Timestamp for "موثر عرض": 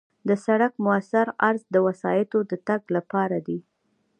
0.85-1.63